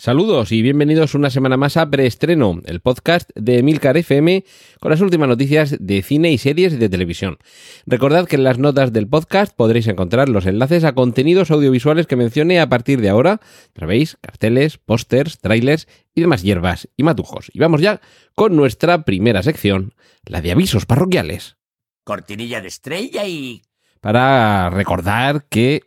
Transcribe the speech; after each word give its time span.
Saludos 0.00 0.50
y 0.50 0.62
bienvenidos 0.62 1.14
una 1.14 1.28
semana 1.28 1.58
más 1.58 1.76
a 1.76 1.90
Preestreno, 1.90 2.62
el 2.64 2.80
podcast 2.80 3.28
de 3.34 3.58
Emilcar 3.58 3.98
FM 3.98 4.46
con 4.80 4.92
las 4.92 5.02
últimas 5.02 5.28
noticias 5.28 5.76
de 5.78 6.00
cine 6.00 6.32
y 6.32 6.38
series 6.38 6.78
de 6.78 6.88
televisión. 6.88 7.36
Recordad 7.84 8.26
que 8.26 8.36
en 8.36 8.44
las 8.44 8.58
notas 8.58 8.94
del 8.94 9.06
podcast 9.06 9.54
podréis 9.54 9.88
encontrar 9.88 10.30
los 10.30 10.46
enlaces 10.46 10.84
a 10.84 10.94
contenidos 10.94 11.50
audiovisuales 11.50 12.06
que 12.06 12.16
mencione 12.16 12.60
a 12.60 12.68
partir 12.70 13.02
de 13.02 13.10
ahora. 13.10 13.42
Sabéis, 13.78 14.16
carteles, 14.22 14.78
pósters, 14.78 15.38
trailers 15.38 15.86
y 16.14 16.22
demás 16.22 16.42
hierbas 16.42 16.88
y 16.96 17.02
matujos. 17.02 17.50
Y 17.52 17.58
vamos 17.58 17.82
ya 17.82 18.00
con 18.34 18.56
nuestra 18.56 19.04
primera 19.04 19.42
sección, 19.42 19.92
la 20.24 20.40
de 20.40 20.52
avisos 20.52 20.86
parroquiales. 20.86 21.58
Cortinilla 22.04 22.62
de 22.62 22.68
estrella 22.68 23.26
y... 23.26 23.60
Para 24.00 24.70
recordar 24.70 25.44
que 25.50 25.82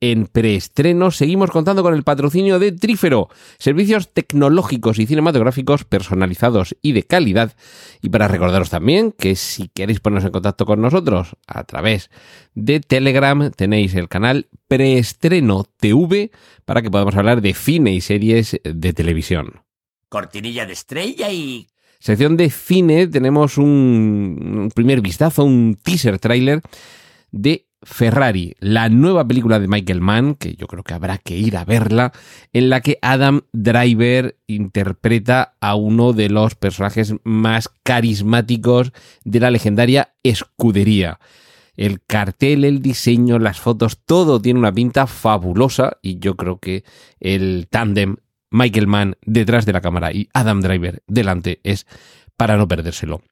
en 0.00 0.26
preestreno 0.26 1.10
seguimos 1.10 1.50
contando 1.50 1.82
con 1.82 1.94
el 1.94 2.04
patrocinio 2.04 2.58
de 2.58 2.72
Trífero, 2.72 3.28
servicios 3.58 4.12
tecnológicos 4.12 4.98
y 4.98 5.06
cinematográficos 5.06 5.84
personalizados 5.84 6.76
y 6.82 6.92
de 6.92 7.02
calidad. 7.02 7.56
Y 8.00 8.10
para 8.10 8.28
recordaros 8.28 8.70
también 8.70 9.12
que 9.12 9.34
si 9.36 9.68
queréis 9.68 10.00
poneros 10.00 10.24
en 10.24 10.30
contacto 10.30 10.66
con 10.66 10.80
nosotros 10.80 11.36
a 11.46 11.64
través 11.64 12.10
de 12.54 12.80
Telegram 12.80 13.50
tenéis 13.50 13.94
el 13.94 14.08
canal 14.08 14.48
Preestreno 14.68 15.64
TV 15.64 16.30
para 16.64 16.82
que 16.82 16.90
podamos 16.90 17.16
hablar 17.16 17.40
de 17.40 17.54
cine 17.54 17.92
y 17.92 18.00
series 18.00 18.60
de 18.62 18.92
televisión. 18.92 19.62
Cortinilla 20.08 20.66
de 20.66 20.72
estrella 20.72 21.30
y... 21.32 21.66
Sección 22.00 22.36
de 22.36 22.48
cine 22.48 23.08
tenemos 23.08 23.58
un, 23.58 23.64
un 23.64 24.70
primer 24.72 25.00
vistazo, 25.00 25.42
un 25.42 25.76
teaser 25.82 26.20
trailer 26.20 26.62
de 27.32 27.67
Ferrari, 27.82 28.56
la 28.58 28.88
nueva 28.88 29.26
película 29.26 29.60
de 29.60 29.68
Michael 29.68 30.00
Mann, 30.00 30.34
que 30.34 30.54
yo 30.54 30.66
creo 30.66 30.82
que 30.82 30.94
habrá 30.94 31.18
que 31.18 31.36
ir 31.36 31.56
a 31.56 31.64
verla, 31.64 32.12
en 32.52 32.70
la 32.70 32.80
que 32.80 32.98
Adam 33.02 33.42
Driver 33.52 34.36
interpreta 34.46 35.54
a 35.60 35.74
uno 35.76 36.12
de 36.12 36.28
los 36.28 36.54
personajes 36.54 37.14
más 37.22 37.70
carismáticos 37.84 38.92
de 39.24 39.40
la 39.40 39.50
legendaria 39.50 40.14
escudería. 40.22 41.20
El 41.76 42.02
cartel, 42.04 42.64
el 42.64 42.82
diseño, 42.82 43.38
las 43.38 43.60
fotos, 43.60 43.98
todo 44.04 44.42
tiene 44.42 44.58
una 44.58 44.72
pinta 44.72 45.06
fabulosa 45.06 45.98
y 46.02 46.18
yo 46.18 46.36
creo 46.36 46.58
que 46.58 46.82
el 47.20 47.68
tándem 47.70 48.16
Michael 48.50 48.88
Mann 48.88 49.16
detrás 49.24 49.66
de 49.66 49.72
la 49.72 49.80
cámara 49.80 50.12
y 50.12 50.28
Adam 50.32 50.60
Driver 50.60 51.02
delante 51.06 51.60
es 51.62 51.86
para 52.36 52.56
no 52.56 52.66
perdérselo. 52.66 53.22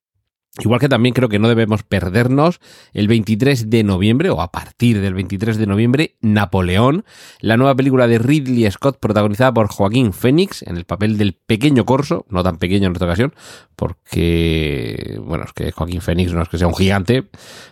Igual 0.58 0.80
que 0.80 0.88
también 0.88 1.14
creo 1.14 1.28
que 1.28 1.38
no 1.38 1.48
debemos 1.48 1.82
perdernos 1.82 2.60
el 2.94 3.08
23 3.08 3.68
de 3.68 3.84
noviembre, 3.84 4.30
o 4.30 4.40
a 4.40 4.50
partir 4.50 5.02
del 5.02 5.12
23 5.12 5.58
de 5.58 5.66
noviembre, 5.66 6.16
Napoleón, 6.22 7.04
la 7.40 7.58
nueva 7.58 7.74
película 7.74 8.06
de 8.06 8.18
Ridley 8.18 8.70
Scott 8.70 8.98
protagonizada 8.98 9.52
por 9.52 9.68
Joaquín 9.68 10.14
Phoenix 10.14 10.62
en 10.62 10.78
el 10.78 10.86
papel 10.86 11.18
del 11.18 11.34
pequeño 11.34 11.84
corso, 11.84 12.24
no 12.30 12.42
tan 12.42 12.56
pequeño 12.56 12.86
en 12.86 12.94
esta 12.94 13.04
ocasión, 13.04 13.34
porque, 13.76 15.20
bueno, 15.22 15.44
es 15.44 15.52
que 15.52 15.72
Joaquín 15.72 16.00
Phoenix 16.00 16.32
no 16.32 16.40
es 16.40 16.48
que 16.48 16.56
sea 16.56 16.68
un 16.68 16.74
gigante, 16.74 17.28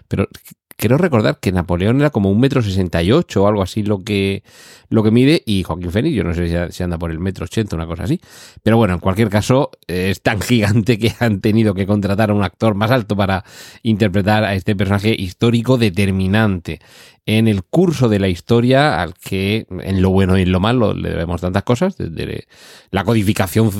pero 0.06 0.28
Quiero 0.76 0.98
recordar 0.98 1.38
que 1.40 1.52
Napoleón 1.52 2.00
era 2.00 2.10
como 2.10 2.30
un 2.30 2.40
metro 2.40 2.62
sesenta 2.62 3.02
y 3.02 3.12
ocho 3.12 3.44
o 3.44 3.46
algo 3.46 3.62
así 3.62 3.82
lo 3.82 4.00
que, 4.00 4.42
lo 4.88 5.02
que 5.02 5.10
mide 5.10 5.42
y 5.46 5.62
Joaquín 5.62 5.90
Fénix, 5.90 6.14
yo 6.14 6.24
no 6.24 6.34
sé 6.34 6.72
si 6.72 6.82
anda 6.82 6.98
por 6.98 7.10
el 7.10 7.20
metro 7.20 7.44
ochenta, 7.44 7.76
una 7.76 7.86
cosa 7.86 8.04
así. 8.04 8.20
Pero 8.62 8.76
bueno, 8.76 8.94
en 8.94 9.00
cualquier 9.00 9.28
caso, 9.28 9.70
es 9.86 10.20
tan 10.22 10.40
gigante 10.42 10.98
que 10.98 11.12
han 11.20 11.40
tenido 11.40 11.74
que 11.74 11.86
contratar 11.86 12.30
a 12.30 12.34
un 12.34 12.42
actor 12.42 12.74
más 12.74 12.90
alto 12.90 13.16
para 13.16 13.44
interpretar 13.82 14.44
a 14.44 14.54
este 14.54 14.74
personaje 14.74 15.14
histórico 15.16 15.78
determinante 15.78 16.80
en 17.26 17.48
el 17.48 17.64
curso 17.64 18.08
de 18.08 18.18
la 18.18 18.28
historia 18.28 19.00
al 19.00 19.14
que 19.14 19.66
en 19.70 20.02
lo 20.02 20.10
bueno 20.10 20.36
y 20.36 20.42
en 20.42 20.52
lo 20.52 20.60
malo 20.60 20.92
le 20.92 21.10
debemos 21.10 21.40
tantas 21.40 21.62
cosas, 21.62 21.96
desde 21.96 22.46
la 22.90 23.04
codificación 23.04 23.70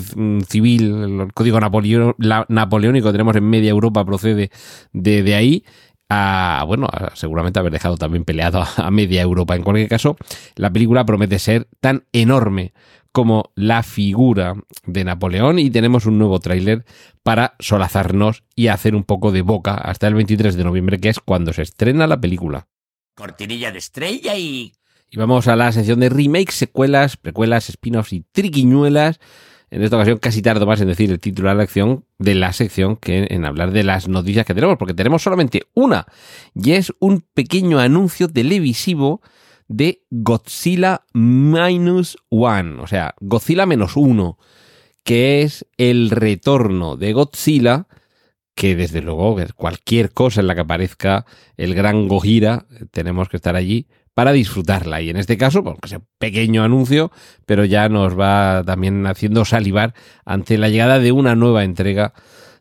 civil, 0.48 1.20
el 1.20 1.32
código 1.34 1.60
napoleónico 1.60 3.08
que 3.08 3.12
tenemos 3.12 3.36
en 3.36 3.44
media 3.44 3.70
Europa 3.70 4.04
procede 4.04 4.50
de, 4.92 5.22
de 5.22 5.34
ahí, 5.34 5.64
a, 6.14 6.64
bueno, 6.64 6.88
seguramente 7.14 7.58
haber 7.58 7.72
dejado 7.72 7.96
también 7.96 8.24
peleado 8.24 8.64
a, 8.76 8.90
media 8.90 9.22
Europa. 9.22 9.56
En 9.56 9.62
cualquier 9.62 9.88
caso, 9.88 10.16
la 10.56 10.72
película 10.72 11.04
promete 11.04 11.38
ser 11.38 11.68
tan 11.80 12.04
enorme 12.12 12.72
como 13.12 13.52
la 13.54 13.82
figura 13.82 14.54
de 14.86 15.04
Napoleón 15.04 15.58
y 15.58 15.70
tenemos 15.70 16.06
un 16.06 16.18
nuevo 16.18 16.40
tráiler 16.40 16.84
para 17.22 17.54
solazarnos 17.60 18.42
y 18.56 18.68
hacer 18.68 18.94
un 18.94 19.04
poco 19.04 19.30
de 19.30 19.42
boca 19.42 19.74
hasta 19.74 20.08
el 20.08 20.14
23 20.14 20.56
de 20.56 20.64
noviembre, 20.64 21.00
que 21.00 21.08
es 21.08 21.20
cuando 21.20 21.52
se 21.52 21.62
estrena 21.62 22.06
la 22.06 22.20
película. 22.20 22.66
Cortinilla 23.14 23.70
de 23.70 23.78
estrella 23.78 24.36
y... 24.36 24.72
Y 25.10 25.16
vamos 25.16 25.46
a 25.46 25.54
la 25.54 25.70
sección 25.70 26.00
de 26.00 26.08
remakes, 26.08 26.56
secuelas, 26.56 27.16
precuelas, 27.16 27.68
spin-offs 27.68 28.12
y 28.12 28.24
triquiñuelas 28.32 29.20
en 29.74 29.82
esta 29.82 29.96
ocasión 29.96 30.18
casi 30.18 30.40
tardo 30.40 30.66
más 30.66 30.80
en 30.80 30.86
decir 30.86 31.10
el 31.10 31.18
título 31.18 31.48
de 31.48 31.56
la 31.56 31.62
sección, 31.62 32.04
de 32.20 32.36
la 32.36 32.52
sección 32.52 32.96
que 32.96 33.26
en 33.28 33.44
hablar 33.44 33.72
de 33.72 33.82
las 33.82 34.06
noticias 34.06 34.46
que 34.46 34.54
tenemos, 34.54 34.78
porque 34.78 34.94
tenemos 34.94 35.22
solamente 35.22 35.62
una, 35.74 36.06
y 36.54 36.72
es 36.72 36.92
un 37.00 37.24
pequeño 37.34 37.80
anuncio 37.80 38.28
televisivo 38.28 39.20
de 39.66 40.04
Godzilla 40.10 41.02
Minus 41.12 42.16
One, 42.28 42.80
o 42.82 42.86
sea, 42.86 43.16
Godzilla 43.20 43.66
menos 43.66 43.96
uno, 43.96 44.38
que 45.02 45.42
es 45.42 45.66
el 45.76 46.10
retorno 46.10 46.96
de 46.96 47.12
Godzilla, 47.12 47.88
que 48.54 48.76
desde 48.76 49.02
luego 49.02 49.36
cualquier 49.56 50.12
cosa 50.12 50.40
en 50.40 50.46
la 50.46 50.54
que 50.54 50.60
aparezca 50.60 51.26
el 51.56 51.74
gran 51.74 52.06
Gojira, 52.06 52.66
tenemos 52.92 53.28
que 53.28 53.38
estar 53.38 53.56
allí 53.56 53.88
para 54.14 54.32
disfrutarla. 54.32 55.02
Y 55.02 55.10
en 55.10 55.16
este 55.16 55.36
caso, 55.36 55.62
pues, 55.62 55.76
es 55.82 55.92
un 55.92 56.06
pequeño 56.18 56.62
anuncio, 56.62 57.10
pero 57.46 57.64
ya 57.64 57.88
nos 57.88 58.18
va 58.18 58.62
también 58.64 59.06
haciendo 59.06 59.44
salivar 59.44 59.94
ante 60.24 60.56
la 60.56 60.68
llegada 60.68 61.00
de 61.00 61.12
una 61.12 61.34
nueva 61.34 61.64
entrega 61.64 62.14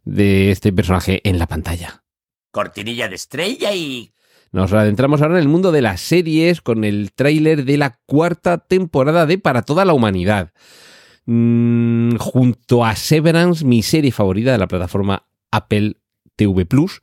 de 0.04 0.52
este 0.52 0.74
personaje 0.74 1.22
en 1.24 1.40
la 1.40 1.48
pantalla. 1.48 2.04
Cortinilla 2.52 3.08
de 3.08 3.16
estrella 3.16 3.74
y... 3.74 4.12
Nos 4.52 4.72
adentramos 4.72 5.22
ahora 5.22 5.36
en 5.36 5.42
el 5.42 5.48
mundo 5.48 5.72
de 5.72 5.82
las 5.82 6.00
series 6.00 6.62
con 6.62 6.84
el 6.84 7.12
tráiler 7.14 7.66
de 7.66 7.78
la 7.78 7.98
cuarta 8.06 8.60
temporada 8.60 9.26
de 9.26 9.40
Para 9.40 9.64
toda 9.64 9.84
la 9.84 9.94
humanidad. 9.94 10.54
Mm, 11.26 12.18
junto 12.18 12.86
a 12.86 12.96
Severance, 12.96 13.66
mi 13.66 13.82
serie 13.82 14.12
favorita 14.12 14.52
de 14.52 14.60
la 14.60 14.68
plataforma 14.68 15.26
Apple 15.50 15.98
TV 16.36 16.68
Plus. 16.68 17.02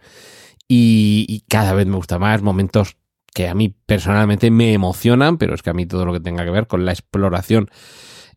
Y, 0.69 1.27
y, 1.29 1.41
cada 1.49 1.75
vez 1.75 1.89
me 1.89 1.97
gusta 1.97 2.21
más, 2.21 2.43
momentos 2.43 2.97
que 3.35 3.49
a 3.49 3.55
mí 3.55 3.75
personalmente 3.87 4.51
me 4.51 4.73
emocionan, 4.73 5.39
pero 5.39 5.55
es 5.55 5.63
que 5.63 5.71
a 5.71 5.75
mí 5.75 5.87
todo 5.87 6.05
lo 6.05 6.13
que 6.13 6.21
tenga 6.21 6.45
que 6.45 6.51
ver 6.51 6.67
con 6.67 6.85
la 6.85 6.93
exploración 6.93 7.71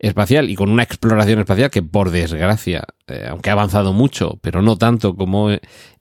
espacial 0.04 0.50
y 0.50 0.56
con 0.56 0.70
una 0.70 0.84
exploración 0.84 1.40
espacial 1.40 1.72
que 1.72 1.82
por 1.82 2.12
desgracia, 2.12 2.84
eh, 3.08 3.26
aunque 3.30 3.50
ha 3.50 3.54
avanzado 3.54 3.94
mucho, 3.94 4.38
pero 4.42 4.62
no 4.62 4.78
tanto 4.78 5.16
como 5.16 5.50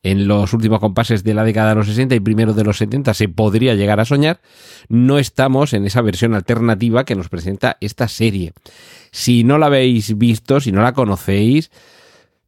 en 0.03 0.27
los 0.27 0.53
últimos 0.53 0.81
compases 0.81 1.23
de 1.23 1.35
la 1.35 1.45
década 1.45 1.71
de 1.71 1.75
los 1.77 1.87
60 1.87 2.17
y 2.17 2.21
primero 2.21 2.53
de 2.53 2.65
los 2.65 2.79
70 2.79 3.15
se 3.15 3.29
podría 3.29 3.77
llegar 3.77 4.01
a 4.01 4.05
soñar, 4.05 4.41
no 4.89 5.19
estamos 5.19 5.73
en 5.73 5.87
esa 5.87 6.03
versión 6.03 6.35
alternativa 6.35 7.05
que 7.05 7.15
nos 7.15 7.29
presenta 7.29 7.77
esta 7.81 8.09
serie. 8.09 8.53
Si 9.13 9.45
no 9.45 9.57
la 9.57 9.67
habéis 9.67 10.19
visto, 10.19 10.61
si 10.61 10.73
no 10.73 10.83
la 10.83 10.95
conocéis, 10.95 11.71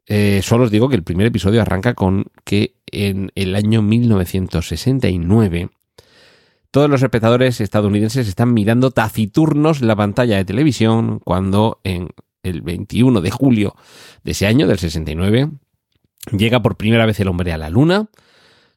eh, 0.07 0.41
solo 0.43 0.65
os 0.65 0.73
digo 0.73 0.89
que 0.89 0.97
el 0.97 1.05
primer 1.05 1.29
episodio 1.29 1.63
arranca 1.63 1.95
con 1.95 2.27
que 2.45 2.75
en 2.91 3.31
el 3.37 3.55
año 3.55 3.81
1969 3.81 5.71
todos 6.75 6.91
los 6.91 7.05
espectadores 7.05 7.61
estadounidenses 7.61 8.27
están 8.27 8.53
mirando 8.53 8.91
taciturnos 8.91 9.81
la 9.81 9.95
pantalla 9.95 10.39
de 10.39 10.45
televisión 10.45 11.21
cuando 11.21 11.81
en 11.85 12.09
el 12.43 12.63
21 12.63 13.21
de 13.21 13.31
julio 13.31 13.77
de 14.25 14.33
ese 14.33 14.49
año, 14.49 14.67
del 14.67 14.81
69, 14.81 15.51
llega 16.33 16.63
por 16.63 16.77
primera 16.77 17.07
vez 17.07 17.21
el 17.21 17.29
hombre 17.29 17.53
a 17.53 17.59
la 17.59 17.71
Luna, 17.71 18.09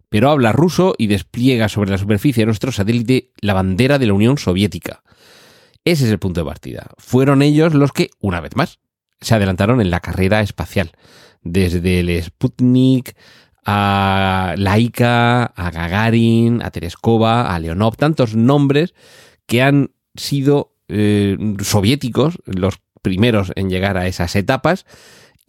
pero 0.10 0.30
habla 0.30 0.52
ruso 0.52 0.94
y 1.00 1.08
despliega 1.08 1.70
sobre 1.70 1.90
la 1.90 1.98
superficie 1.98 2.44
de 2.44 2.46
nuestro 2.46 2.72
satélite 2.72 3.32
la 3.42 3.56
bandera 3.56 3.98
de 3.98 4.06
la 4.06 4.14
Unión 4.14 4.38
Soviética. 4.38 5.02
Ese 5.84 6.06
es 6.06 6.12
el 6.12 6.20
punto 6.20 6.42
de 6.42 6.46
partida. 6.46 6.92
Fueron 7.00 7.42
ellos 7.42 7.74
los 7.74 7.94
que, 7.94 8.12
una 8.20 8.42
vez 8.42 8.56
más, 8.56 8.78
se 9.22 9.34
adelantaron 9.34 9.82
en 9.82 9.90
la 9.90 10.02
carrera 10.02 10.42
espacial. 10.42 10.92
Desde 11.42 12.02
el 12.02 12.24
Sputnik 12.24 13.16
a 13.68 14.56
Laika, 14.58 15.44
a 15.44 15.72
Gagarin, 15.72 16.64
a 16.64 16.72
Tereskova, 16.72 17.54
a 17.54 17.60
Leonov, 17.60 17.98
tantos 17.98 18.34
nombres 18.34 18.96
que 19.46 19.62
han 19.62 19.92
sido 20.16 20.74
eh, 20.88 21.38
soviéticos, 21.62 22.40
los 22.46 22.80
primeros 23.02 23.52
en 23.56 23.70
llegar 23.70 23.98
a 23.98 24.08
esas 24.08 24.36
etapas, 24.38 24.86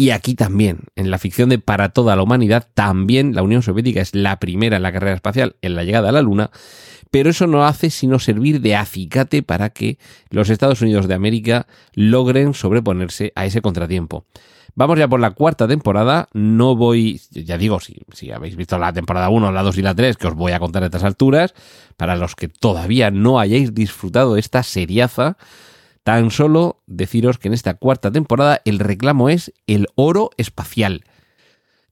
Y 0.01 0.11
aquí 0.11 0.35
también, 0.35 0.83
en 0.95 1.11
la 1.11 1.19
ficción 1.19 1.49
de 1.49 1.59
Para 1.59 1.89
toda 1.89 2.15
la 2.15 2.23
humanidad, 2.23 2.69
también 2.75 3.35
la 3.35 3.43
Unión 3.43 3.63
Soviética 3.63 4.01
es 4.01 4.15
la 4.15 4.39
primera 4.39 4.77
en 4.77 4.83
la 4.85 4.93
carrera 4.93 5.15
espacial, 5.15 5.57
en 5.61 5.75
la 5.75 5.83
llegada 5.83 6.11
a 6.11 6.13
la 6.13 6.23
Luna, 6.23 6.51
pero 7.11 7.31
eso 7.31 7.47
no 7.47 7.65
hace 7.67 7.91
sino 7.91 8.19
servir 8.19 8.61
de 8.61 8.77
acicate 8.77 9.43
para 9.43 9.71
que 9.71 9.99
los 10.31 10.51
Estados 10.51 10.83
Unidos 10.83 11.09
de 11.09 11.15
América 11.15 11.67
logren 11.95 12.55
sobreponerse 12.55 13.33
a 13.35 13.47
ese 13.47 13.63
contratiempo. 13.63 14.25
Vamos 14.79 14.97
ya 14.97 15.09
por 15.09 15.19
la 15.19 15.33
cuarta 15.33 15.67
temporada. 15.67 16.29
No 16.35 16.77
voy, 16.77 17.21
ya 17.33 17.59
digo, 17.59 17.81
si, 17.81 18.31
habéis 18.31 18.55
visto 18.55 18.79
la 18.79 18.93
temporada 18.93 19.29
1, 19.29 19.51
la 19.51 19.65
2 19.65 19.79
y 19.79 19.83
la 19.83 19.93
3, 19.93 20.17
que 20.17 20.29
os 20.29 20.35
voy 20.35 20.53
a 20.53 20.61
contar 20.61 20.85
a 20.85 20.87
estas 20.87 21.03
alturas, 21.03 21.53
para 21.97 22.15
los 22.15 22.37
que 22.37 22.47
todavía 22.47 23.11
no 23.11 23.41
hayáis 23.41 23.75
disfrutado 23.75 24.37
esta 24.37 24.63
seriaza, 24.63 25.37
tan 26.05 26.31
solo 26.31 26.81
deciros 26.87 27.39
que 27.39 27.49
en 27.49 27.55
esta 27.55 27.75
cuarta 27.75 28.13
temporada 28.13 28.63
el 28.65 28.79
reclamo 28.79 29.29
es 29.29 29.53
el 29.67 29.89
oro 29.97 30.31
espacial. 30.37 31.03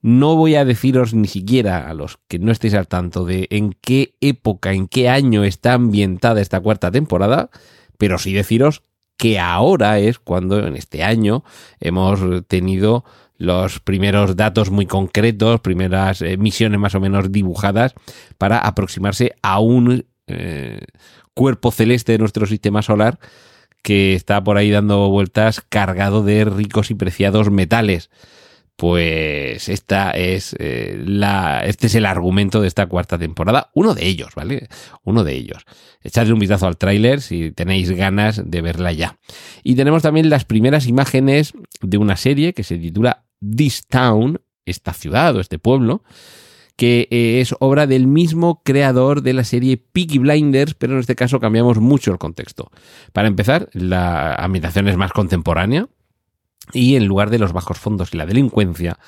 No 0.07 0.37
voy 0.37 0.55
a 0.55 0.65
deciros 0.65 1.15
ni 1.15 1.27
siquiera 1.27 1.91
a 1.91 1.93
los 1.93 2.21
que 2.29 2.39
no 2.39 2.53
estéis 2.53 2.75
al 2.75 2.87
tanto 2.87 3.25
de 3.25 3.49
en 3.51 3.73
qué 3.81 4.15
época, 4.21 4.73
en 4.73 4.87
qué 4.87 5.09
año 5.09 5.43
está 5.43 5.73
ambientada 5.73 6.41
esta 6.41 6.61
cuarta 6.61 6.93
temporada, 6.93 7.51
pero 7.99 8.17
sí 8.17 8.33
deciros 8.33 8.85
que 9.17 9.41
ahora 9.41 9.99
es 9.99 10.21
cuando 10.21 10.65
en 10.65 10.77
este 10.77 11.03
año 11.03 11.43
hemos 11.81 12.21
tenido 12.47 13.05
los 13.37 13.81
primeros 13.81 14.37
datos 14.37 14.71
muy 14.71 14.87
concretos, 14.87 15.61
primeras 15.61 16.23
eh, 16.23 16.37
misiones 16.37 16.79
más 16.79 16.95
o 16.95 17.01
menos 17.01 17.33
dibujadas 17.33 17.95
para 18.39 18.61
aproximarse 18.61 19.35
a 19.43 19.59
un 19.59 20.07
eh, 20.29 20.83
cuerpo 21.35 21.73
celeste 21.73 22.13
de 22.13 22.19
nuestro 22.19 22.47
sistema 22.47 22.81
solar 22.81 23.19
que 23.83 24.15
está 24.15 24.45
por 24.45 24.57
ahí 24.57 24.71
dando 24.71 25.09
vueltas 25.09 25.63
cargado 25.69 26.23
de 26.23 26.45
ricos 26.45 26.93
y 26.93 26.95
preciados 26.95 27.51
metales. 27.51 28.09
Pues 28.77 29.71
esta 29.71 30.11
es 30.11 30.55
eh, 30.59 31.03
la, 31.03 31.65
este 31.65 31.87
es 31.87 31.95
el 31.95 32.05
argumento 32.05 32.61
de 32.61 32.69
esta 32.69 32.87
cuarta 32.87 33.19
temporada. 33.19 33.71
Uno 33.75 33.95
de 33.95 34.07
ellos, 34.07 34.35
¿vale? 34.37 34.69
Uno 35.03 35.25
de 35.25 35.35
ellos. 35.35 35.65
Echadle 36.03 36.35
un 36.35 36.39
vistazo 36.39 36.67
al 36.67 36.77
tráiler 36.77 37.23
si 37.23 37.53
tenéis 37.53 37.91
ganas 37.91 38.43
de 38.45 38.61
verla 38.61 38.93
ya. 38.93 39.19
Y 39.63 39.77
tenemos 39.77 40.03
también 40.03 40.29
las 40.29 40.45
primeras 40.45 40.87
imágenes 40.87 41.55
de 41.81 41.97
una 41.97 42.17
serie 42.17 42.53
que 42.53 42.65
se 42.65 42.77
titula 42.77 43.25
This 43.41 43.87
Town, 43.87 44.43
esta 44.67 44.93
ciudad 44.93 45.35
o 45.37 45.41
este 45.41 45.59
pueblo, 45.59 46.03
que 46.77 47.09
eh, 47.11 47.41
es 47.41 47.55
obra 47.59 47.87
del 47.87 48.07
mismo 48.07 48.63
creador 48.63 49.23
de 49.23 49.33
la 49.33 49.45
serie 49.45 49.79
Peaky 49.79 50.19
Blinders, 50.19 50.75
pero 50.75 50.93
en 50.93 51.01
este 51.01 51.15
caso 51.15 51.41
cambiamos 51.41 51.79
mucho 51.79 52.13
el 52.13 52.19
contexto. 52.19 52.71
Para 53.13 53.29
empezar, 53.29 53.71
la 53.73 54.35
ambientación 54.35 54.87
es 54.89 54.97
más 54.97 55.13
contemporánea, 55.13 55.89
y 56.73 56.97
en 56.97 57.07
lugar 57.07 57.31
de 57.31 57.39
los 57.39 57.53
bajos 57.53 57.79
fondos 57.79 58.13
y 58.13 58.17
la 58.17 58.27
delincuencia, 58.27 58.99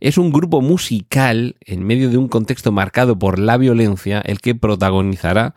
es 0.00 0.18
un 0.18 0.32
grupo 0.32 0.60
musical 0.60 1.56
en 1.60 1.84
medio 1.84 2.10
de 2.10 2.18
un 2.18 2.28
contexto 2.28 2.72
marcado 2.72 3.18
por 3.18 3.38
la 3.38 3.56
violencia 3.56 4.20
el 4.20 4.40
que 4.40 4.54
protagonizará 4.54 5.54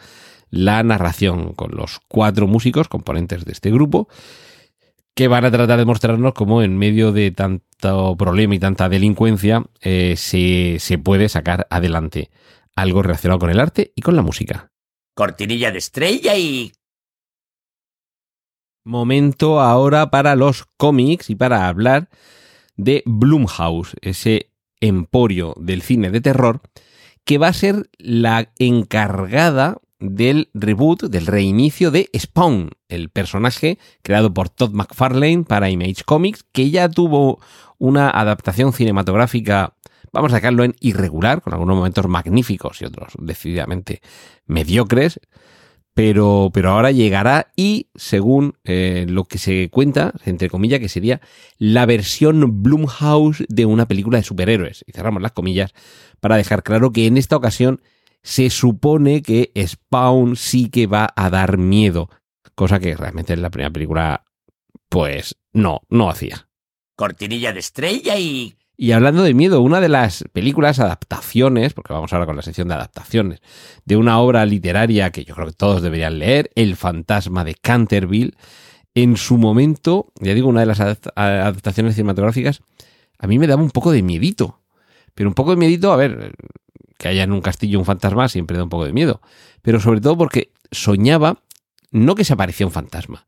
la 0.50 0.82
narración 0.84 1.54
con 1.54 1.72
los 1.76 2.00
cuatro 2.08 2.48
músicos 2.48 2.88
componentes 2.88 3.46
de 3.46 3.52
este 3.52 3.72
grupo 3.72 4.08
que 5.14 5.28
van 5.28 5.46
a 5.46 5.52
tratar 5.52 5.80
de 5.80 5.86
mostrarnos 5.86 6.34
cómo 6.34 6.62
en 6.62 6.78
medio 6.78 7.12
de 7.12 7.32
tanto 7.32 8.16
problema 8.16 8.56
y 8.56 8.60
tanta 8.60 8.88
delincuencia 8.88 9.64
eh, 9.82 10.14
se, 10.16 10.78
se 10.80 10.98
puede 11.00 11.28
sacar 11.28 11.66
adelante 11.70 12.30
algo 12.76 13.02
relacionado 13.02 13.40
con 13.40 13.50
el 13.50 13.60
arte 13.60 13.92
y 13.96 14.02
con 14.02 14.16
la 14.16 14.22
música. 14.22 14.72
Cortinilla 15.16 15.72
de 15.72 15.80
estrella 15.80 16.38
y... 16.38 16.72
Momento 18.88 19.60
ahora 19.60 20.10
para 20.10 20.38
los 20.38 20.64
cómics 20.78 21.30
y 21.30 21.36
para 21.36 21.68
hablar 21.68 22.08
de 22.78 23.04
Blumhouse, 23.06 23.98
ese 24.00 24.50
emporio 24.80 25.54
del 25.60 25.82
cine 25.82 26.10
de 26.10 26.22
terror, 26.22 26.62
que 27.26 27.38
va 27.38 27.50
a 27.50 27.54
ser 27.54 27.90
la 27.98 28.50
encargada 28.58 29.80
del 30.00 30.50
reboot, 30.54 31.04
del 31.04 31.28
reinicio 31.28 31.92
de 31.92 32.10
Spawn, 32.18 32.70
el 32.88 33.10
personaje 33.10 33.78
creado 34.04 34.34
por 34.34 34.48
Todd 34.48 34.72
McFarlane 34.72 35.44
para 35.44 35.70
Image 35.70 36.06
Comics, 36.06 36.46
que 36.54 36.70
ya 36.70 36.88
tuvo 36.88 37.42
una 37.80 38.10
adaptación 38.10 38.72
cinematográfica, 38.72 39.76
vamos 40.14 40.32
a 40.32 40.38
sacarlo 40.38 40.64
en 40.64 40.76
irregular, 40.80 41.42
con 41.42 41.52
algunos 41.52 41.76
momentos 41.76 42.08
magníficos 42.08 42.82
y 42.82 42.86
otros 42.86 43.16
decididamente 43.20 44.02
mediocres, 44.46 45.20
pero, 45.98 46.52
pero 46.54 46.70
ahora 46.70 46.92
llegará 46.92 47.52
y, 47.56 47.90
según 47.96 48.54
eh, 48.66 49.08
lo 49.10 49.24
que 49.24 49.40
se 49.40 49.68
cuenta, 49.72 50.14
entre 50.26 50.48
comillas, 50.48 50.80
que 50.80 50.90
sería 50.90 51.22
la 51.58 51.88
versión 51.88 52.62
Blumhouse 52.62 53.44
de 53.50 53.66
una 53.66 53.88
película 53.88 54.20
de 54.20 54.24
superhéroes. 54.24 54.86
Y 54.86 54.92
cerramos 54.92 55.24
las 55.24 55.32
comillas 55.32 55.74
para 56.20 56.38
dejar 56.38 56.62
claro 56.62 56.92
que 56.92 57.08
en 57.08 57.18
esta 57.18 57.36
ocasión 57.36 57.82
se 58.22 58.52
supone 58.52 59.24
que 59.24 59.52
Spawn 59.58 60.36
sí 60.36 60.70
que 60.70 60.86
va 60.86 61.12
a 61.16 61.32
dar 61.32 61.58
miedo, 61.58 62.12
cosa 62.54 62.80
que 62.80 62.96
realmente 62.96 63.34
en 63.34 63.42
la 63.42 63.50
primera 63.50 63.74
película, 63.74 64.24
pues 64.90 65.36
no, 65.52 65.82
no 65.90 66.12
hacía. 66.12 66.48
Cortinilla 66.96 67.54
de 67.54 67.60
estrella 67.60 68.20
y... 68.20 68.54
Y 68.80 68.92
hablando 68.92 69.24
de 69.24 69.34
miedo, 69.34 69.62
una 69.62 69.82
de 69.82 69.90
las 69.90 70.24
películas 70.34 70.80
adaptaciones, 70.80 71.74
porque 71.74 71.94
vamos 71.94 72.14
ahora 72.14 72.28
con 72.28 72.36
la 72.36 72.44
sección 72.44 72.68
de 72.68 72.76
adaptaciones, 72.76 73.42
de 73.86 73.98
una 73.98 74.20
obra 74.20 74.46
literaria 74.46 75.12
que 75.12 75.26
yo 75.26 75.34
creo 75.34 75.48
que 75.48 75.54
todos 75.54 75.82
deberían 75.82 76.20
leer, 76.20 76.52
El 76.54 76.76
fantasma 76.76 77.44
de 77.44 77.56
Canterville, 77.56 78.36
en 78.94 79.18
su 79.18 79.38
momento, 79.38 80.12
ya 80.22 80.36
digo, 80.36 80.48
una 80.48 80.60
de 80.60 80.68
las 80.68 80.80
adaptaciones 80.80 81.96
cinematográficas, 81.96 82.62
a 83.18 83.26
mí 83.26 83.40
me 83.40 83.48
daba 83.48 83.64
un 83.64 83.72
poco 83.72 83.92
de 83.92 84.04
miedito. 84.04 84.60
Pero 85.16 85.30
un 85.30 85.34
poco 85.34 85.50
de 85.52 85.58
miedito, 85.58 85.92
a 85.92 85.96
ver, 85.96 86.36
que 87.00 87.08
haya 87.08 87.24
en 87.24 87.32
un 87.32 87.42
castillo 87.42 87.80
un 87.80 87.86
fantasma 87.86 88.30
siempre 88.30 88.58
da 88.58 88.64
un 88.64 88.70
poco 88.70 88.86
de 88.86 88.94
miedo. 88.94 89.22
Pero 89.64 89.80
sobre 89.80 90.02
todo 90.02 90.18
porque 90.18 90.52
soñaba, 90.72 91.42
no 91.90 92.14
que 92.14 92.24
se 92.24 92.34
aparecía 92.34 92.68
un 92.68 92.72
fantasma, 92.72 93.26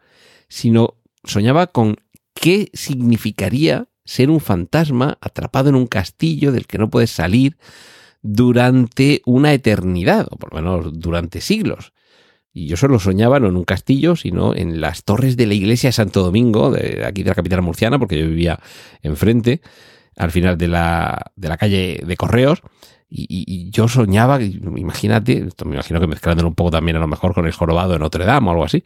sino 0.48 0.96
soñaba 1.24 1.68
con 1.68 1.96
qué 2.36 2.70
significaría 2.74 3.88
ser 4.10 4.32
un 4.32 4.40
fantasma 4.40 5.20
atrapado 5.22 5.70
en 5.70 5.76
un 5.76 5.86
castillo 5.86 6.52
del 6.52 6.66
que 6.66 6.80
no 6.80 6.90
puedes 6.90 7.12
salir 7.12 7.58
durante 8.24 9.22
una 9.26 9.54
eternidad, 9.54 10.28
o 10.32 10.38
por 10.38 10.52
lo 10.52 10.62
menos 10.62 11.00
durante 11.00 11.42
siglos. 11.42 11.94
Y 12.52 12.66
yo 12.66 12.76
solo 12.76 12.98
soñaba 12.98 13.40
no 13.40 13.48
en 13.48 13.56
un 13.56 13.66
castillo, 13.66 14.16
sino 14.16 14.56
en 14.56 14.82
las 14.82 15.04
torres 15.04 15.38
de 15.38 15.46
la 15.46 15.54
iglesia 15.54 15.90
de 15.90 15.94
Santo 15.94 16.24
Domingo, 16.24 16.72
de 16.72 17.06
aquí 17.06 17.22
de 17.22 17.30
la 17.30 17.36
capital 17.36 17.62
murciana, 17.62 18.00
porque 18.00 18.20
yo 18.20 18.28
vivía 18.28 18.60
enfrente, 19.04 19.62
al 20.18 20.32
final 20.32 20.58
de 20.58 20.68
la, 20.68 21.32
de 21.36 21.48
la 21.48 21.58
calle 21.58 22.02
de 22.04 22.18
Correos. 22.18 22.64
Y, 23.12 23.70
yo 23.70 23.88
soñaba, 23.88 24.42
imagínate, 24.42 25.48
me 25.66 25.76
imagino 25.76 26.00
que 26.00 26.08
mezclándolo 26.08 26.50
un 26.50 26.56
poco 26.56 26.72
también 26.72 26.98
a 26.98 27.00
lo 27.00 27.08
mejor 27.08 27.36
con 27.36 27.46
el 27.46 27.52
jorobado 27.52 27.94
de 27.94 28.00
Notre 28.00 28.26
Dame 28.26 28.48
o 28.48 28.52
algo 28.52 28.66
así, 28.66 28.84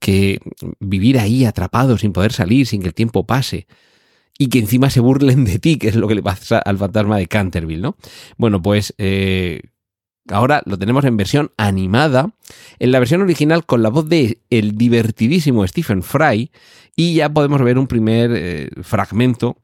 que 0.00 0.40
vivir 0.80 1.18
ahí 1.18 1.44
atrapado 1.44 1.98
sin 1.98 2.12
poder 2.12 2.32
salir, 2.32 2.66
sin 2.66 2.80
que 2.80 2.88
el 2.88 2.94
tiempo 2.94 3.26
pase, 3.26 3.66
y 4.38 4.48
que 4.48 4.58
encima 4.58 4.90
se 4.90 5.00
burlen 5.00 5.44
de 5.44 5.58
ti, 5.58 5.76
que 5.76 5.88
es 5.88 5.96
lo 5.96 6.08
que 6.08 6.14
le 6.14 6.22
pasa 6.22 6.58
al 6.58 6.78
fantasma 6.78 7.18
de 7.18 7.26
Canterville, 7.26 7.82
¿no? 7.82 7.96
Bueno, 8.36 8.60
pues 8.60 8.94
eh, 8.98 9.62
ahora 10.28 10.62
lo 10.66 10.78
tenemos 10.78 11.04
en 11.04 11.16
versión 11.16 11.52
animada, 11.56 12.34
en 12.78 12.92
la 12.92 12.98
versión 12.98 13.22
original 13.22 13.64
con 13.64 13.82
la 13.82 13.90
voz 13.90 14.08
de 14.08 14.40
el 14.50 14.76
divertidísimo 14.76 15.66
Stephen 15.66 16.02
Fry, 16.02 16.50
y 16.96 17.14
ya 17.14 17.28
podemos 17.28 17.62
ver 17.62 17.78
un 17.78 17.86
primer 17.86 18.30
eh, 18.34 18.70
fragmento 18.82 19.58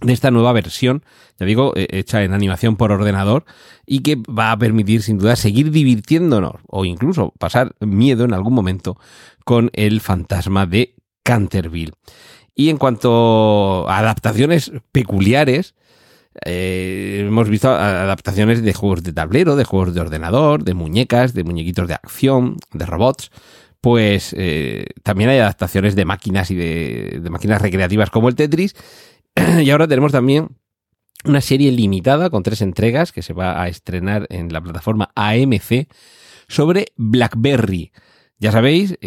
de 0.00 0.12
esta 0.12 0.30
nueva 0.30 0.52
versión, 0.52 1.04
ya 1.38 1.46
digo, 1.46 1.72
eh, 1.76 1.86
hecha 1.90 2.24
en 2.24 2.32
animación 2.32 2.76
por 2.76 2.90
ordenador 2.90 3.44
y 3.86 4.00
que 4.00 4.16
va 4.16 4.52
a 4.52 4.58
permitir 4.58 5.02
sin 5.02 5.18
duda 5.18 5.36
seguir 5.36 5.70
divirtiéndonos 5.70 6.54
o 6.66 6.84
incluso 6.84 7.32
pasar 7.38 7.76
miedo 7.80 8.24
en 8.24 8.34
algún 8.34 8.54
momento 8.54 8.98
con 9.44 9.70
el 9.74 10.00
fantasma 10.00 10.66
de 10.66 10.96
Canterville. 11.22 11.92
Y 12.54 12.68
en 12.68 12.76
cuanto 12.76 13.88
a 13.88 13.98
adaptaciones 13.98 14.72
peculiares, 14.92 15.74
eh, 16.44 17.24
hemos 17.26 17.48
visto 17.48 17.70
adaptaciones 17.70 18.62
de 18.62 18.72
juegos 18.74 19.02
de 19.02 19.12
tablero, 19.12 19.56
de 19.56 19.64
juegos 19.64 19.94
de 19.94 20.00
ordenador, 20.00 20.64
de 20.64 20.74
muñecas, 20.74 21.34
de 21.34 21.44
muñequitos 21.44 21.88
de 21.88 21.94
acción, 21.94 22.56
de 22.72 22.86
robots. 22.86 23.30
Pues 23.80 24.34
eh, 24.38 24.86
también 25.02 25.30
hay 25.30 25.38
adaptaciones 25.38 25.96
de 25.96 26.04
máquinas 26.04 26.50
y 26.50 26.54
de, 26.54 27.20
de 27.22 27.30
máquinas 27.30 27.60
recreativas 27.60 28.10
como 28.10 28.28
el 28.28 28.36
Tetris. 28.36 28.74
y 29.60 29.70
ahora 29.70 29.88
tenemos 29.88 30.12
también 30.12 30.48
una 31.24 31.40
serie 31.40 31.70
limitada 31.72 32.30
con 32.30 32.42
tres 32.42 32.62
entregas 32.62 33.12
que 33.12 33.22
se 33.22 33.32
va 33.32 33.62
a 33.62 33.68
estrenar 33.68 34.26
en 34.30 34.52
la 34.52 34.60
plataforma 34.60 35.10
AMC 35.14 35.88
sobre 36.48 36.86
BlackBerry. 36.96 37.92
Ya 38.42 38.50
sabéis, 38.50 38.98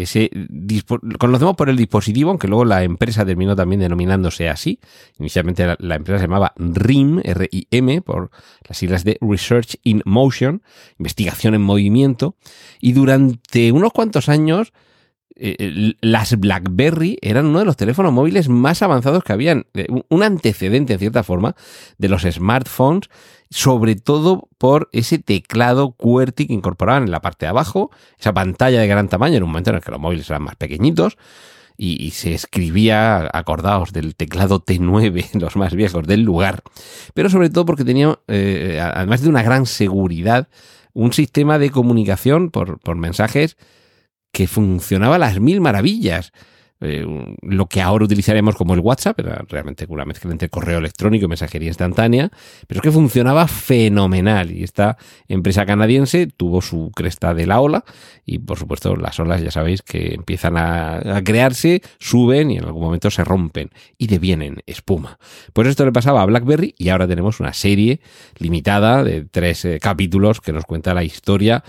conocemos 1.20 1.58
por 1.58 1.68
el 1.68 1.76
dispositivo, 1.76 2.30
aunque 2.30 2.48
luego 2.48 2.64
la 2.64 2.84
empresa 2.84 3.26
terminó 3.26 3.54
también 3.54 3.82
denominándose 3.82 4.48
así. 4.48 4.80
Inicialmente 5.20 5.76
la, 5.78 5.96
empresa 5.96 6.20
se 6.20 6.24
llamaba 6.24 6.54
RIM, 6.56 7.20
R-I-M, 7.22 8.02
por 8.02 8.32
las 8.66 8.78
siglas 8.78 9.04
de 9.04 9.18
Research 9.20 9.76
in 9.84 10.02
Motion, 10.06 10.64
investigación 11.00 11.54
en 11.54 11.64
movimiento. 11.64 12.38
Y 12.80 12.94
durante 12.94 13.74
unos 13.74 13.92
cuantos 13.92 14.30
años 14.30 14.72
eh, 15.38 15.94
las 16.00 16.40
BlackBerry 16.40 17.18
eran 17.22 17.48
uno 17.48 17.60
de 17.60 17.66
los 17.66 17.76
teléfonos 17.76 18.14
móviles 18.14 18.48
más 18.48 18.82
avanzados 18.82 19.24
que 19.24 19.34
habían, 19.34 19.66
eh, 19.74 19.88
un 20.08 20.24
antecedente 20.24 20.94
en 20.94 21.00
cierta 21.00 21.24
forma 21.24 21.56
de 21.98 22.08
los 22.08 22.24
smartphones, 22.24 23.10
sobre 23.50 23.96
todo 23.96 24.48
por 24.58 24.90
ese 24.94 25.20
teclado 25.20 25.92
QWERTY 25.92 26.48
que 26.48 26.54
incorporaban 26.54 27.04
en 27.04 27.12
la 27.12 27.22
parte 27.22 27.46
de 27.46 27.50
abajo, 27.50 27.92
esa 28.18 28.34
pantalla 28.34 28.80
de 28.80 28.88
gran 28.88 29.10
tamaño 29.10 29.38
en 29.38 29.44
un 29.44 29.50
momento 29.50 29.72
en 29.72 29.78
el 29.78 29.82
que 29.82 29.92
los 29.92 30.00
móviles 30.00 30.30
eran 30.30 30.44
más 30.44 30.56
pequeñitos, 30.56 31.18
y, 31.78 32.12
se 32.12 32.34
escribía, 32.34 33.30
acordaos, 33.34 33.92
del 33.92 34.16
teclado 34.16 34.64
T9, 34.64 35.34
los 35.42 35.58
más 35.58 35.76
viejos 35.76 36.08
del 36.08 36.22
lugar, 36.22 36.64
pero 37.14 37.30
sobre 37.30 37.50
todo 37.50 37.66
porque 37.66 37.84
tenía, 37.84 38.18
eh, 38.30 38.80
además 38.82 39.22
de 39.22 39.28
una 39.28 39.44
gran 39.44 39.66
seguridad, 39.66 40.48
un 40.94 41.12
sistema 41.12 41.60
de 41.60 41.72
comunicación 41.72 42.50
por 42.50 42.96
mensajes 42.96 43.58
que 44.36 44.48
funcionaba 44.48 45.16
a 45.16 45.20
las 45.20 45.40
mil 45.40 45.62
maravillas. 45.62 46.34
Eh, 46.82 47.06
lo 47.42 47.68
que 47.68 47.82
ahora 47.82 48.04
utilizaremos 48.04 48.58
como 48.58 48.74
el 48.74 48.82
WhatsApp, 48.82 49.18
era 49.22 49.46
realmente 49.48 49.86
una 49.88 50.04
mezcla 50.04 50.30
entre 50.30 50.50
correo 50.50 50.80
electrónico 50.80 51.24
y 51.24 51.30
mensajería 51.30 51.70
instantánea, 51.70 52.30
pero 52.68 52.80
es 52.80 52.82
que 52.82 52.92
funcionaba 52.92 53.48
fenomenal 53.48 54.52
y 54.52 54.66
esta 54.66 54.98
empresa 55.30 55.66
canadiense 55.66 56.28
tuvo 56.28 56.62
su 56.62 56.92
cresta 56.94 57.34
de 57.34 57.48
la 57.48 57.62
ola 57.62 57.86
y 58.26 58.40
por 58.40 58.60
supuesto 58.60 58.98
las 58.98 59.18
olas 59.22 59.42
ya 59.42 59.52
sabéis 59.52 59.82
que 59.82 60.16
empiezan 60.16 60.58
a, 60.58 61.22
crearse, 61.24 61.82
suben 61.98 62.52
y 62.52 62.58
en 62.58 62.66
algún 62.66 62.84
momento 62.84 63.10
se 63.10 63.24
rompen 63.24 63.70
y 63.98 64.08
devienen 64.08 64.64
espuma. 64.66 65.18
Pues 65.54 65.70
esto 65.70 65.86
le 65.86 65.94
pasaba 65.94 66.24
a 66.24 66.26
BlackBerry 66.26 66.76
y 66.78 66.90
ahora 66.90 67.08
tenemos 67.08 67.40
una 67.40 67.54
serie 67.54 68.02
limitada 68.38 69.02
de 69.06 69.24
tres 69.24 69.64
eh, 69.64 69.80
capítulos 69.82 70.42
que 70.42 70.52
nos 70.52 70.66
cuenta 70.66 70.94
la 70.94 71.06
historia 71.06 71.64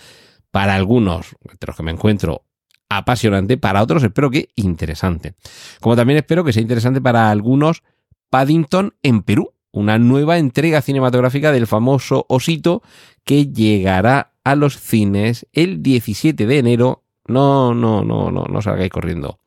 para 0.56 0.74
algunos, 0.74 1.36
entre 1.50 1.66
los 1.66 1.76
que 1.76 1.82
me 1.82 1.90
encuentro, 1.90 2.45
apasionante, 2.88 3.56
para 3.56 3.82
otros 3.82 4.02
espero 4.02 4.30
que 4.30 4.50
interesante. 4.54 5.34
Como 5.80 5.96
también 5.96 6.18
espero 6.18 6.44
que 6.44 6.52
sea 6.52 6.62
interesante 6.62 7.00
para 7.00 7.30
algunos 7.30 7.82
Paddington 8.30 8.94
en 9.02 9.22
Perú, 9.22 9.52
una 9.72 9.98
nueva 9.98 10.38
entrega 10.38 10.82
cinematográfica 10.82 11.52
del 11.52 11.66
famoso 11.66 12.24
osito 12.28 12.82
que 13.24 13.46
llegará 13.46 14.32
a 14.44 14.54
los 14.54 14.78
cines 14.78 15.46
el 15.52 15.82
17 15.82 16.46
de 16.46 16.58
enero. 16.58 17.04
No, 17.26 17.74
no, 17.74 18.04
no, 18.04 18.30
no, 18.30 18.44
no 18.44 18.62
salgáis 18.62 18.90
corriendo. 18.90 19.40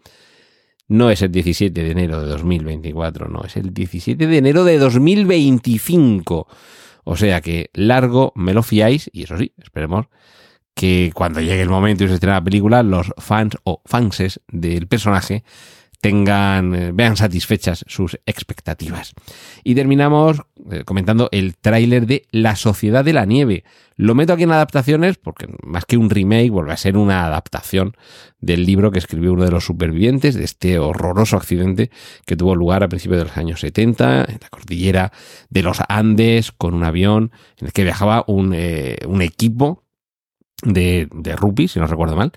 No 0.87 1.11
es 1.11 1.21
el 1.21 1.31
17 1.31 1.83
de 1.83 1.91
enero 1.91 2.21
de 2.21 2.27
2024, 2.29 3.27
no, 3.27 3.43
es 3.43 3.55
el 3.57 3.73
17 3.73 4.25
de 4.25 4.37
enero 4.37 4.63
de 4.63 4.79
2025. 4.79 6.47
O 7.03 7.15
sea 7.15 7.41
que 7.41 7.69
largo 7.73 8.33
me 8.35 8.53
lo 8.53 8.63
fiáis 8.63 9.09
y 9.13 9.23
eso 9.23 9.37
sí, 9.37 9.53
esperemos 9.57 10.07
que 10.73 11.11
cuando 11.13 11.41
llegue 11.41 11.61
el 11.61 11.69
momento 11.69 12.03
y 12.03 12.07
se 12.07 12.13
estrene 12.15 12.35
la 12.35 12.43
película, 12.43 12.83
los 12.83 13.11
fans 13.17 13.57
o 13.63 13.81
fanses 13.85 14.41
del 14.47 14.87
personaje 14.87 15.43
tengan, 16.01 16.73
eh, 16.75 16.91
vean 16.93 17.17
satisfechas 17.17 17.83
sus 17.87 18.19
expectativas. 18.25 19.13
Y 19.63 19.75
terminamos 19.75 20.41
eh, 20.71 20.83
comentando 20.85 21.29
el 21.31 21.57
tráiler 21.57 22.07
de 22.07 22.27
La 22.31 22.55
Sociedad 22.55 23.03
de 23.03 23.13
la 23.13 23.25
Nieve. 23.25 23.65
Lo 23.95 24.15
meto 24.15 24.31
aquí 24.31 24.43
en 24.43 24.51
adaptaciones 24.51 25.17
porque 25.17 25.47
más 25.63 25.85
que 25.85 25.97
un 25.97 26.09
remake 26.09 26.49
vuelve 26.49 26.71
a 26.71 26.77
ser 26.77 26.95
una 26.95 27.25
adaptación 27.25 27.97
del 28.39 28.65
libro 28.65 28.91
que 28.91 28.99
escribió 28.99 29.33
uno 29.33 29.43
de 29.43 29.51
los 29.51 29.65
supervivientes 29.65 30.35
de 30.35 30.45
este 30.45 30.79
horroroso 30.79 31.35
accidente 31.35 31.91
que 32.25 32.37
tuvo 32.37 32.55
lugar 32.55 32.83
a 32.83 32.87
principios 32.87 33.19
de 33.19 33.25
los 33.25 33.37
años 33.37 33.59
70 33.59 34.23
en 34.23 34.39
la 34.41 34.49
cordillera 34.49 35.11
de 35.49 35.63
los 35.63 35.79
Andes 35.89 36.53
con 36.53 36.73
un 36.73 36.85
avión 36.85 37.31
en 37.57 37.67
el 37.67 37.73
que 37.73 37.83
viajaba 37.83 38.23
un, 38.27 38.53
eh, 38.55 38.99
un 39.05 39.21
equipo 39.21 39.83
de, 40.63 41.07
de 41.13 41.35
rugby, 41.35 41.67
si 41.67 41.79
no 41.79 41.87
recuerdo 41.87 42.15
mal, 42.15 42.31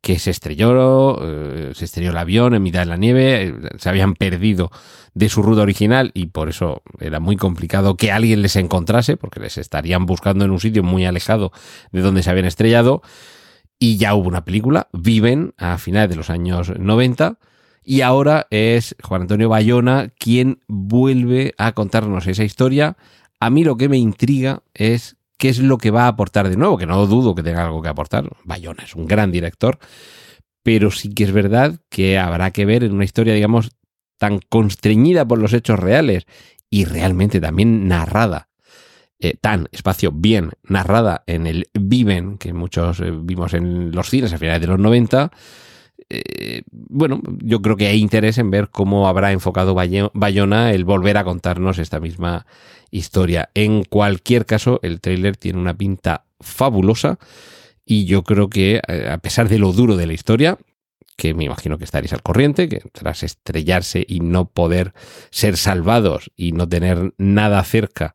que 0.00 0.18
se 0.18 0.30
estrelló, 0.30 1.18
eh, 1.20 1.72
se 1.74 1.84
estrelló 1.84 2.10
el 2.10 2.16
avión 2.16 2.54
en 2.54 2.62
mitad 2.62 2.80
de 2.80 2.86
la 2.86 2.96
nieve, 2.96 3.42
eh, 3.42 3.54
se 3.78 3.88
habían 3.88 4.14
perdido 4.14 4.70
de 5.14 5.28
su 5.28 5.42
ruta 5.42 5.62
original 5.62 6.12
y 6.14 6.26
por 6.26 6.48
eso 6.48 6.82
era 7.00 7.18
muy 7.18 7.36
complicado 7.36 7.96
que 7.96 8.12
alguien 8.12 8.42
les 8.42 8.56
encontrase, 8.56 9.16
porque 9.16 9.40
les 9.40 9.58
estarían 9.58 10.06
buscando 10.06 10.44
en 10.44 10.52
un 10.52 10.60
sitio 10.60 10.82
muy 10.82 11.04
alejado 11.04 11.52
de 11.90 12.00
donde 12.00 12.22
se 12.22 12.30
habían 12.30 12.46
estrellado. 12.46 13.02
Y 13.80 13.96
ya 13.96 14.14
hubo 14.14 14.28
una 14.28 14.44
película, 14.44 14.88
Viven, 14.92 15.54
a 15.56 15.78
finales 15.78 16.10
de 16.10 16.16
los 16.16 16.30
años 16.30 16.72
90. 16.78 17.38
Y 17.84 18.02
ahora 18.02 18.46
es 18.50 18.96
Juan 19.02 19.22
Antonio 19.22 19.48
Bayona 19.48 20.10
quien 20.18 20.60
vuelve 20.68 21.54
a 21.58 21.72
contarnos 21.72 22.26
esa 22.26 22.44
historia. 22.44 22.96
A 23.40 23.50
mí 23.50 23.64
lo 23.64 23.76
que 23.76 23.88
me 23.88 23.98
intriga 23.98 24.62
es 24.74 25.17
qué 25.38 25.48
es 25.48 25.60
lo 25.60 25.78
que 25.78 25.90
va 25.90 26.04
a 26.04 26.08
aportar 26.08 26.48
de 26.48 26.56
nuevo, 26.56 26.76
que 26.76 26.86
no 26.86 27.06
dudo 27.06 27.34
que 27.34 27.42
tenga 27.42 27.64
algo 27.64 27.80
que 27.80 27.88
aportar. 27.88 28.28
Bayona 28.44 28.82
es 28.84 28.94
un 28.94 29.06
gran 29.06 29.32
director, 29.32 29.78
pero 30.62 30.90
sí 30.90 31.14
que 31.14 31.24
es 31.24 31.32
verdad 31.32 31.80
que 31.88 32.18
habrá 32.18 32.50
que 32.50 32.66
ver 32.66 32.84
en 32.84 32.92
una 32.92 33.04
historia, 33.04 33.34
digamos, 33.34 33.70
tan 34.18 34.40
constreñida 34.48 35.26
por 35.26 35.38
los 35.38 35.52
hechos 35.52 35.78
reales 35.78 36.26
y 36.68 36.84
realmente 36.84 37.40
también 37.40 37.88
narrada, 37.88 38.48
eh, 39.20 39.34
tan 39.40 39.68
espacio 39.72 40.12
bien 40.12 40.50
narrada 40.62 41.22
en 41.26 41.46
el 41.46 41.68
Viven, 41.72 42.36
que 42.36 42.52
muchos 42.52 43.00
eh, 43.00 43.12
vimos 43.12 43.54
en 43.54 43.92
los 43.92 44.10
cines 44.10 44.32
a 44.32 44.38
finales 44.38 44.60
de 44.60 44.66
los 44.66 44.78
90. 44.78 45.30
Eh, 46.10 46.62
bueno, 46.70 47.20
yo 47.42 47.60
creo 47.60 47.76
que 47.76 47.86
hay 47.86 48.00
interés 48.00 48.38
en 48.38 48.50
ver 48.50 48.70
cómo 48.70 49.08
habrá 49.08 49.32
enfocado 49.32 49.74
Bayona 49.74 50.72
el 50.72 50.84
volver 50.84 51.18
a 51.18 51.24
contarnos 51.24 51.78
esta 51.78 52.00
misma 52.00 52.46
historia. 52.90 53.50
En 53.54 53.84
cualquier 53.84 54.46
caso, 54.46 54.80
el 54.82 55.00
tráiler 55.00 55.36
tiene 55.36 55.58
una 55.58 55.76
pinta 55.76 56.24
fabulosa 56.40 57.18
y 57.84 58.06
yo 58.06 58.22
creo 58.22 58.48
que 58.48 58.80
eh, 58.86 59.08
a 59.10 59.18
pesar 59.18 59.48
de 59.48 59.58
lo 59.58 59.72
duro 59.72 59.96
de 59.96 60.06
la 60.06 60.12
historia, 60.14 60.58
que 61.16 61.34
me 61.34 61.44
imagino 61.44 61.78
que 61.78 61.84
estaréis 61.84 62.12
al 62.12 62.22
corriente, 62.22 62.68
que 62.68 62.80
tras 62.92 63.22
estrellarse 63.22 64.04
y 64.08 64.20
no 64.20 64.48
poder 64.48 64.94
ser 65.30 65.56
salvados 65.56 66.30
y 66.36 66.52
no 66.52 66.68
tener 66.68 67.12
nada 67.18 67.62
cerca 67.64 68.14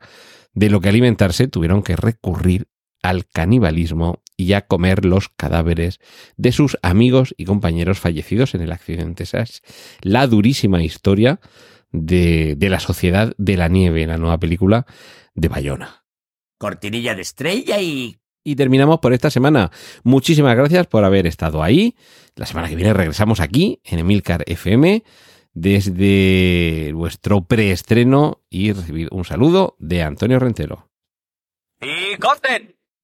de 0.54 0.70
lo 0.70 0.80
que 0.80 0.90
alimentarse, 0.90 1.48
tuvieron 1.48 1.84
que 1.84 1.96
recurrir 1.96 2.68
al 3.02 3.28
canibalismo 3.28 4.23
y 4.44 4.54
a 4.54 4.68
comer 4.68 5.06
los 5.06 5.30
cadáveres 5.30 6.00
de 6.36 6.52
sus 6.52 6.78
amigos 6.82 7.34
y 7.38 7.46
compañeros 7.46 8.00
fallecidos 8.00 8.54
en 8.56 8.62
el 8.62 8.72
accidente. 8.72 9.24
Esa 9.24 9.42
es 9.42 9.64
la 10.02 10.28
durísima 10.28 10.84
historia 10.84 11.40
de, 11.92 12.58
la 12.60 12.80
sociedad 12.80 13.34
de 13.38 13.56
la 13.56 13.70
nieve 13.70 14.04
en 14.04 14.10
la 14.10 14.18
nueva 14.18 14.40
película 14.40 14.86
de 15.34 15.48
Bayona. 15.48 16.06
Cortinilla 16.58 17.16
de 17.16 17.22
estrella 17.22 17.80
y... 17.82 18.18
Y 18.46 18.58
terminamos 18.58 19.00
por 19.00 19.14
esta 19.14 19.30
semana. 19.30 19.72
Muchísimas 20.04 20.58
gracias 20.58 20.88
por 20.88 21.06
haber 21.06 21.26
estado 21.28 21.64
ahí. 21.64 21.96
La 22.36 22.46
semana 22.46 22.68
que 22.68 22.76
viene 22.76 22.94
regresamos 22.94 23.40
aquí 23.40 23.80
en 23.86 24.00
Emilcar 24.00 24.44
FM 24.48 25.02
desde 25.54 26.92
vuestro 26.94 27.46
preestreno 27.46 28.44
y 28.50 28.74
recibir 28.74 29.08
un 29.12 29.24
saludo 29.24 29.78
de 29.80 30.04
Antonio 30.04 30.40
Rentero. 30.40 30.90
¡Y 31.80 32.18
corten! 32.18 32.76